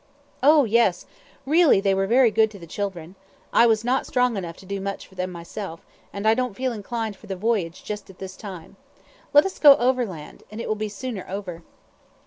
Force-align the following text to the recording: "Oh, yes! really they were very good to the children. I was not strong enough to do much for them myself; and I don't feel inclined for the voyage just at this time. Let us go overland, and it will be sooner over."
"Oh, 0.41 0.63
yes! 0.65 1.05
really 1.45 1.79
they 1.79 1.93
were 1.93 2.07
very 2.07 2.31
good 2.31 2.49
to 2.49 2.57
the 2.57 2.65
children. 2.65 3.13
I 3.53 3.67
was 3.67 3.83
not 3.83 4.07
strong 4.07 4.35
enough 4.35 4.57
to 4.57 4.65
do 4.65 4.81
much 4.81 5.05
for 5.05 5.13
them 5.13 5.31
myself; 5.31 5.85
and 6.11 6.27
I 6.27 6.33
don't 6.33 6.55
feel 6.55 6.73
inclined 6.73 7.15
for 7.15 7.27
the 7.27 7.35
voyage 7.35 7.83
just 7.83 8.09
at 8.09 8.17
this 8.17 8.35
time. 8.35 8.77
Let 9.31 9.45
us 9.45 9.59
go 9.59 9.75
overland, 9.77 10.41
and 10.49 10.59
it 10.59 10.67
will 10.67 10.73
be 10.73 10.89
sooner 10.89 11.27
over." 11.29 11.61